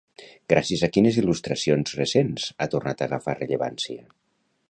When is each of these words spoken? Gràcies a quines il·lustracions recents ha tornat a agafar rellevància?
Gràcies 0.53 0.83
a 0.87 0.87
quines 0.95 1.19
il·lustracions 1.23 1.93
recents 1.99 2.49
ha 2.65 2.69
tornat 2.73 3.03
a 3.05 3.09
agafar 3.11 3.39
rellevància? 3.43 4.09